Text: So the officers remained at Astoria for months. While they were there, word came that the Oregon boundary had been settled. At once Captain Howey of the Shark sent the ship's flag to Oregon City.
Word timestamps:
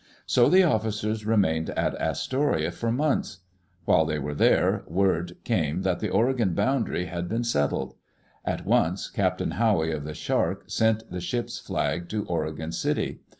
So 0.25 0.49
the 0.49 0.63
officers 0.63 1.27
remained 1.27 1.69
at 1.77 1.93
Astoria 2.01 2.71
for 2.71 2.91
months. 2.91 3.41
While 3.85 4.05
they 4.05 4.17
were 4.17 4.33
there, 4.33 4.83
word 4.87 5.37
came 5.43 5.83
that 5.83 5.99
the 5.99 6.09
Oregon 6.09 6.55
boundary 6.55 7.05
had 7.05 7.29
been 7.29 7.43
settled. 7.43 7.93
At 8.43 8.65
once 8.65 9.11
Captain 9.11 9.51
Howey 9.51 9.95
of 9.95 10.03
the 10.03 10.15
Shark 10.15 10.63
sent 10.65 11.11
the 11.11 11.21
ship's 11.21 11.59
flag 11.59 12.09
to 12.09 12.25
Oregon 12.25 12.71
City. 12.71 13.19